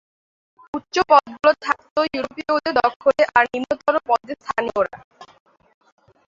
উচ্চ 0.73 0.95
পদগুলো 1.09 1.51
থাকত 1.65 1.95
ইউরোপীয়দের 2.07 2.73
দখলে 2.79 3.23
আর 3.37 3.43
নিম্নতর 3.53 3.95
পদে 4.07 4.33
স্থানীয়রা। 4.41 4.97